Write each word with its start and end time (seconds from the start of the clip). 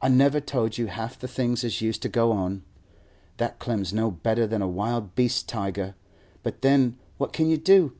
I 0.00 0.08
never 0.08 0.40
told 0.40 0.78
you 0.78 0.86
half 0.86 1.18
the 1.18 1.28
things 1.28 1.62
as 1.62 1.82
used 1.82 2.00
to 2.00 2.08
go 2.08 2.32
on. 2.32 2.62
That 3.36 3.58
Clem's 3.58 3.92
no 3.92 4.10
better 4.10 4.46
than 4.46 4.62
a 4.62 4.66
wild 4.66 5.14
beast 5.14 5.46
tiger; 5.46 5.94
but 6.42 6.62
then 6.62 6.96
what 7.18 7.34
can 7.34 7.50
you 7.50 7.58
do? 7.58 7.92